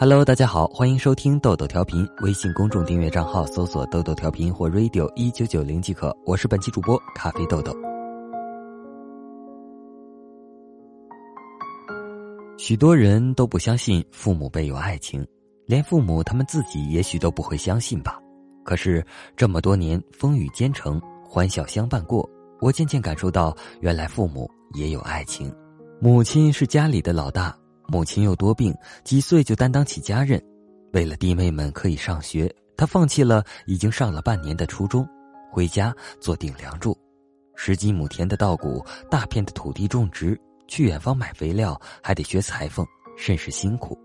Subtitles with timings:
[0.00, 2.08] Hello，大家好，欢迎收听豆豆调频。
[2.20, 6.16] 微信公众订阅账号搜索“豆豆调频”或 “radio 一九九零”即可。
[6.24, 7.76] 我是本期主播咖啡豆豆。
[12.58, 15.26] 许多人都不相信父母辈有爱情，
[15.66, 18.20] 连父母他们自己也许都不会相信吧。
[18.64, 19.04] 可是
[19.36, 22.28] 这么多年风雨兼程，欢笑相伴过，
[22.60, 25.52] 我渐渐感受到，原来父母也有爱情。
[26.00, 27.52] 母亲是家里的老大。
[27.90, 30.38] 母亲又多病，几岁就担当起家任。
[30.92, 35.08] 为了弟妹们可以上学，他放弃了已经上了半年的初中，
[35.50, 36.96] 回家做顶梁柱。
[37.56, 43.98] 十几亩田的稻谷，大片的土地种植，去远方买肥料还得学裁缝，甚是辛苦。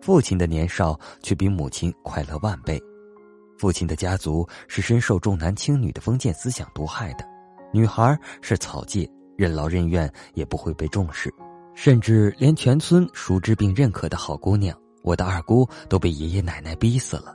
[0.00, 2.80] 父亲的年少却比母亲快乐万倍。
[3.58, 7.24] 父亲的家族是深受重男轻女的封建思想毒害的，
[7.72, 11.28] 女孩是草芥，任劳任怨也不会被重视。
[11.82, 17.34] 甚至连全村熟知并认可的好姑娘，我的二姑都被爷爷奶奶逼死了。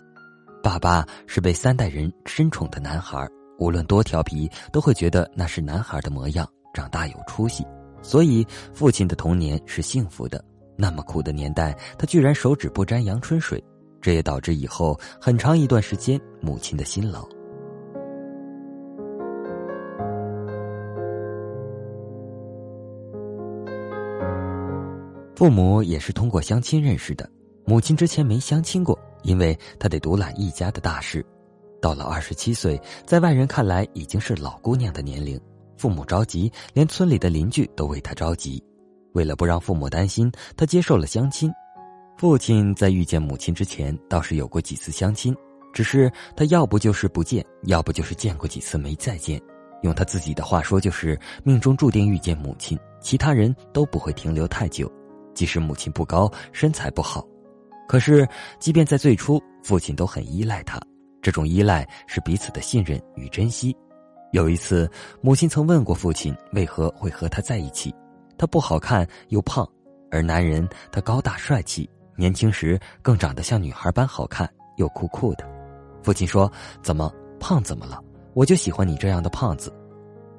[0.61, 7.65] 爸爸是被三代人深宠的男孩，无论多调皮，都会觉得那是男孩的模样，长大有出息。
[8.03, 10.45] 所以父亲的童年是幸福的。
[10.77, 13.59] 那么苦的年代，他居然手指不沾阳春水，
[13.99, 17.27] 这也导致以后很长一段时间母亲的辛劳。
[25.35, 27.29] 父母也是通过相亲认识的，
[27.65, 31.25] 母亲之前没相亲过，因为她得独揽一家的大事。
[31.81, 35.39] 到了二十七岁，在外人看来已经是老姑娘的年龄，
[35.77, 38.63] 父母着急，连村里的邻居都为她着急。
[39.13, 41.51] 为了不让父母担心，她接受了相亲。
[42.17, 45.35] 父亲在遇见母亲之前，倒是有过几次相亲，
[45.73, 49.39] 只是他要不就是不见，要不就是见过几次没再见。
[49.81, 54.89] 用他自己的话说，就是命中注定遇见母亲，其他人都不会停留太久。
[55.35, 57.23] 即使母亲不高，身材不好，
[57.87, 60.79] 可是即便在最初，父亲都很依赖他。
[61.21, 63.75] 这种依赖是彼此的信任与珍惜。
[64.31, 64.89] 有一次，
[65.21, 67.93] 母亲曾问过父亲为何会和他在一起，
[68.37, 69.67] 他不好看又胖，
[70.09, 75.45] 而男人他高大帅气，年轻时更长得像女孩般好看又酷酷的。
[76.03, 76.51] 父亲说
[76.83, 77.99] ：“怎么胖怎么了？
[78.33, 79.73] 我就喜欢你这样的胖子。”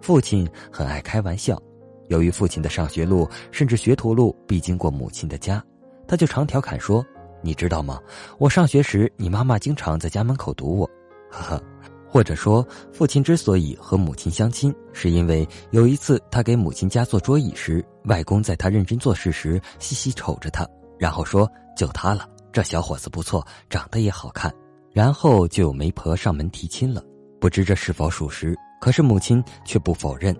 [0.00, 1.60] 父亲很爱开玩笑。
[2.08, 5.62] 由于父亲的上学路甚至学徒路必经过母亲的家，
[6.06, 7.04] 他就常调侃说
[7.42, 8.00] ：“你知道吗？
[8.38, 10.90] 我上学时，你妈妈经常在家门口堵我。”
[11.30, 11.62] 呵呵，
[12.08, 20.66] 或者说，父亲之所以和母亲相亲，是因为有一次他给母亲家做桌椅时，外公在他认真做事时细细瞅着他，
[20.98, 24.52] 然后说：“就他了，这小伙子不错，长得也好看。”
[24.94, 27.02] 然后就有媒婆上门提亲了。
[27.38, 30.34] 不知这是否属实，可是母亲却不否认。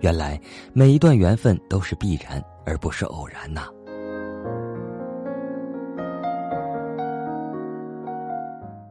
[0.00, 0.40] 原来
[0.72, 3.68] 每一段缘分都是必然，而不是偶然呐。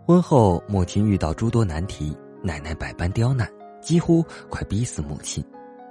[0.06, 3.50] 婚后，母亲遇到诸多难题，奶奶百般刁难，
[3.81, 5.44] 几乎快逼死母亲。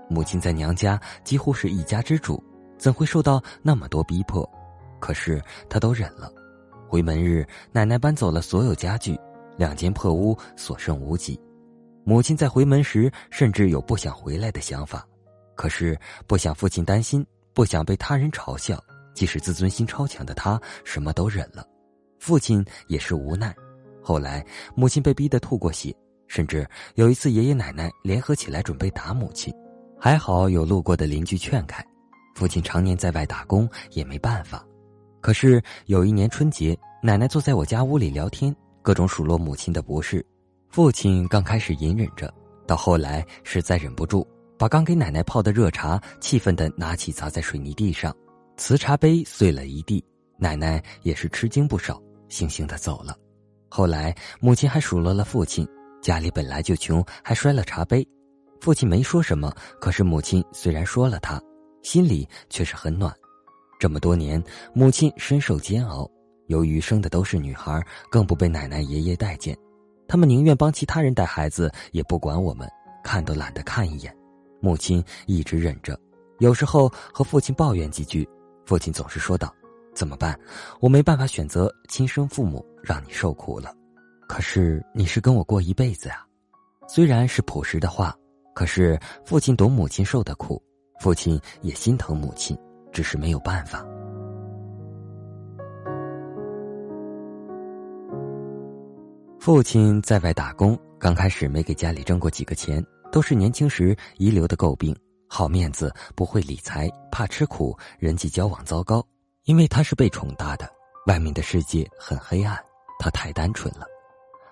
[0.09, 2.43] 母亲在娘家几乎是一家之主，
[2.78, 4.48] 怎会受到那么多逼迫？
[5.00, 6.31] 可是她都忍了。
[6.88, 9.19] 回门日，奶奶搬走了所有家具，
[9.56, 11.38] 两间破屋所剩无几。
[12.09, 15.05] 母亲在回门时，甚至有不想回来的想法，
[15.56, 18.81] 可是不想父亲担心，不想被他人嘲笑，
[19.12, 21.66] 即使自尊心超强的他，什么都忍了。
[22.21, 23.53] 父亲也是无奈。
[24.00, 24.47] 后来，
[24.77, 25.93] 母亲被逼得吐过血，
[26.28, 26.65] 甚至
[26.95, 29.53] 有一次，爷爷奶奶联合起来准备打母亲，
[29.99, 31.84] 还好有路过的邻居劝开。
[32.37, 34.65] 父亲常年在外打工，也没办法。
[35.21, 40.25] 可是有一年春节，奶奶坐在我家屋里聊天，各种数落母亲的不是。
[40.71, 42.32] 父亲刚开始隐忍着，
[42.66, 44.27] 到后来实在忍不住，
[44.59, 48.15] 把刚给奶奶泡的热茶气愤的拿起砸在水泥地上，
[48.56, 50.04] 瓷茶杯碎了一地。
[50.38, 53.16] 奶奶也是吃惊不少，悻悻的走了。
[53.71, 55.66] 后来母亲还数落了父亲，
[56.03, 58.06] 家里本来就穷，还摔了茶杯。
[58.60, 59.50] 父亲没说什么，
[59.81, 61.41] 可是母亲虽然说了他，
[61.83, 63.15] 心里却是很暖。
[63.78, 64.43] 这么多年，
[64.75, 66.07] 母亲深受煎熬，
[66.48, 69.57] 由于生的都是女孩，更不被奶奶爷爷待见。
[70.09, 72.69] 他们宁愿帮其他人带孩子，也不管我们，
[73.03, 74.15] 看都懒得看一眼。
[74.61, 75.99] 母亲一直忍着，
[76.39, 78.29] 有时候和父亲抱怨几句，
[78.65, 79.55] 父亲总是说道
[79.95, 80.39] ：“怎么办？
[80.81, 83.75] 我没办法选择亲生父母，让你受苦了。
[84.29, 86.27] 可是你是跟我过一辈子啊。”
[86.89, 88.17] 虽然是朴实的话，
[88.55, 90.63] 可是父亲懂母亲受的苦，
[91.01, 92.57] 父亲也心疼母亲，
[92.93, 93.85] 只是没有办法。
[99.47, 104.93] 父亲在外打工，刚开始没给家里挣过几个钱，都是年轻时遗留的诟病。
[105.28, 109.01] 好面子，不会理财，怕吃苦，人际交往糟糕。
[109.45, 110.69] 因为他是被宠大的，
[111.07, 112.59] 外面的世界很黑暗，
[112.98, 113.87] 他太单纯了。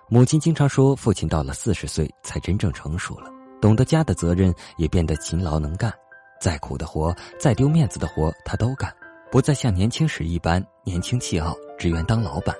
[0.07, 5.93] 母亲经常说，父亲到了四十岁才真正成熟了，懂得家的责任，也变得勤劳能干，
[6.39, 8.89] 再苦的活，再丢面子的活，他都干，
[9.29, 12.55] 不再像年轻时一般年轻气傲，只愿当老板。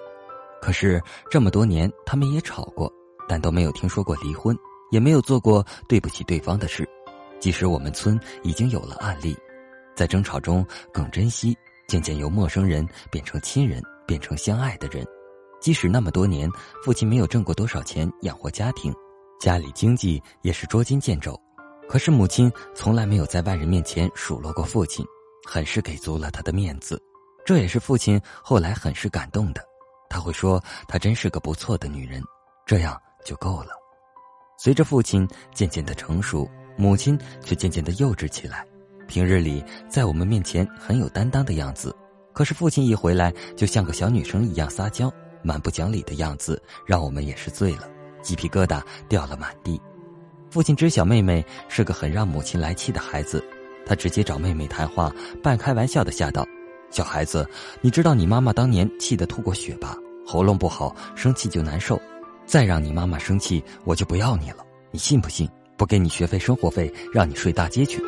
[0.66, 2.92] 可是这么多年，他们也吵过，
[3.30, 4.58] 但都没有听说过离婚，
[4.90, 6.90] 也没有做过对不起对方的事。
[7.40, 9.38] 即使我们村已经有了案例，
[9.96, 11.56] 在争吵中更珍惜。
[11.88, 15.06] 渐渐由陌生人变成亲人，变成相爱的人。
[15.62, 16.50] 即使那么多年，
[16.84, 18.92] 父亲没有挣过多少钱养活家庭，
[19.40, 21.40] 家里经济也是捉襟见肘，
[21.88, 25.06] 可是母亲从来没有在外人面前数落过父亲，
[25.48, 27.00] 很是给足了他的面子。
[27.46, 29.62] 这也是父亲后来很是感动的。
[30.16, 32.24] 他会说：“她真是个不错的女人，
[32.66, 33.72] 这样就够了。”
[34.58, 38.66] 随着父亲渐渐的成熟，母亲却渐渐的幼稚起来。
[39.10, 41.94] 平日里在我们面前很有担当的样子，
[42.32, 45.12] 可是父亲一回来就像个小女生一样撒娇，
[45.44, 47.90] 蛮不讲理的样子，让我们也是醉了，
[48.22, 49.82] 鸡皮疙瘩掉了满地。
[50.50, 53.44] 父亲知晓妹妹是个很让母亲来气的孩子，
[53.86, 55.12] 他直接找妹妹谈话，
[55.44, 56.48] 半开玩笑的吓道
[56.90, 57.46] ：“小孩子，
[57.82, 59.98] 你知道你妈妈当年气得吐过血吧？
[60.26, 62.02] 喉咙不好，生气就难受，
[62.46, 64.66] 再让你妈妈生气，我就不要你了。
[64.92, 65.48] 你信不信？
[65.78, 68.02] 不给你学费、生活费，让你睡大街去。”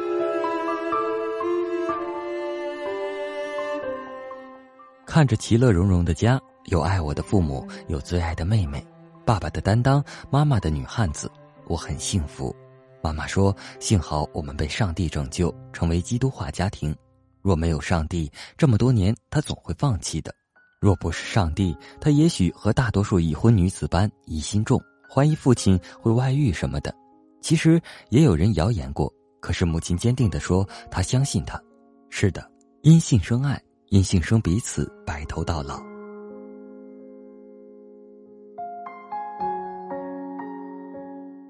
[5.06, 8.86] 看着其乐融融的家，有爱我的父母，有最爱的妹妹，
[9.26, 11.32] 爸爸的担当，妈妈的女汉子，
[11.66, 12.56] 我很幸福。
[13.02, 16.96] 妈妈说：“幸好我们被上帝拯救，成为基督化家庭。
[17.42, 20.34] 若没有上帝，这么多年他总会放弃的。
[20.80, 26.94] 若不是上帝，他也许和大多数已婚女子般疑心重，怀疑父亲会外遇什么的。
[27.42, 31.62] 其实也有人谣言过，可是母亲坚定地说，她相信他。
[32.10, 32.50] 是的，
[32.82, 35.82] 因信生爱。”因性生彼此白头到老。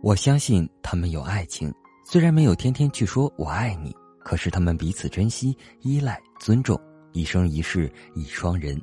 [0.03, 1.73] 我相信他们有爱情，
[2.05, 6.79] 虽然没有天天去说我爱你，可是他们彼此珍惜、依赖、尊重，
[7.11, 8.79] 一生一世一双人，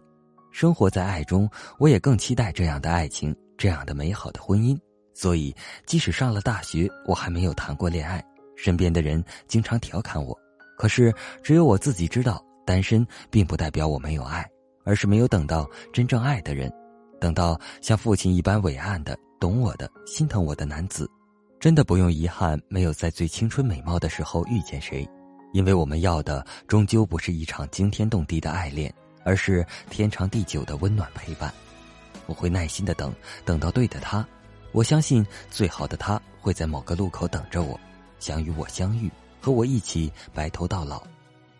[0.54, 1.50] 生活在爱中。
[1.80, 4.78] 我也更期待这样的爱情，这样的美好的婚姻。
[5.12, 5.52] 所以，
[5.84, 8.24] 即使上了大学，我还没有谈过恋爱，
[8.54, 10.38] 身边的人经常调侃我，
[10.78, 11.12] 可是
[11.42, 12.40] 只有我自己知道。
[12.66, 14.48] 单身并不代表我没有爱，
[14.84, 16.72] 而是没有等到真正爱的人，
[17.20, 21.10] 等到像父亲一般伟岸的、懂我的、心疼我的男子。
[21.60, 25.06] 真的不用遗憾，没有在最青春美貌的时候遇见谁，
[25.52, 28.90] 因为我们要的终究不是一场惊天动地的爱恋，
[29.24, 31.52] 而是天长地久的温暖陪伴。
[32.26, 33.12] 我会耐心的等，
[33.44, 34.26] 等到对的他。
[34.72, 37.78] 我相信最好的他会在某个路口等着我，
[38.18, 39.10] 想与我相遇，
[39.40, 41.02] 和我一起白头到老。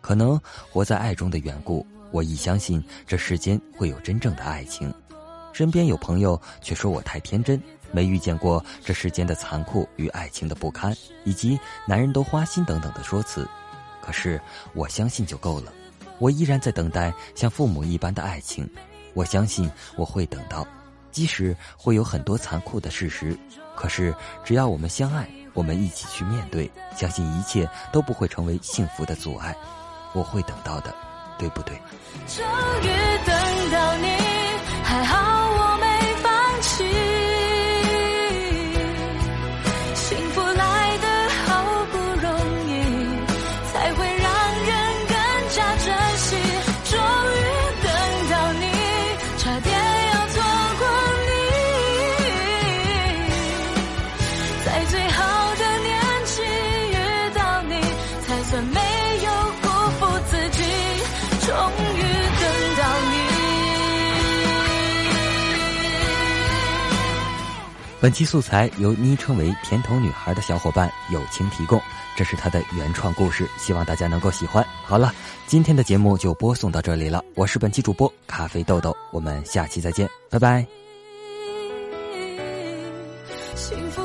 [0.01, 0.39] 可能
[0.69, 4.93] 活在爱中的缘故，我亦相信这世间会有真正的爱情。
[5.53, 7.61] 身边有朋友却说我太天真，
[7.91, 11.57] 没遇见过这世间的残酷与爱情的不堪，以及
[11.87, 13.47] 男人都花心等等的说辞。
[14.01, 14.39] 可是
[14.73, 15.71] 我相信就够了。
[16.19, 18.69] 我依然在等待像父母一般的爱情。
[19.13, 20.67] 我相信我会等到，
[21.11, 23.37] 即使会有很多残酷的事实，
[23.75, 24.13] 可是
[24.43, 29.55] 只要我们相爱，我们一起去面对，相信一切都不会成为幸福的阻碍。
[30.13, 30.93] 我会等到的，
[31.37, 31.75] 对不对？
[32.27, 32.45] 终
[32.81, 32.87] 于
[33.25, 34.07] 等到你，
[34.83, 35.34] 还好
[61.45, 61.53] 终
[61.95, 62.01] 于
[62.41, 63.15] 等到你
[68.01, 71.81] 本期素材由昵称为“甜头女孩”的小伙伴友情提供，
[72.15, 74.63] 这是他的原创故事，希望大家能够喜欢。
[74.83, 75.11] 好了，
[75.47, 80.63] 今天的节目就播送到这里了，我是本期主播咖啡豆豆，我们下期再见，拜拜。
[83.55, 84.04] 幸福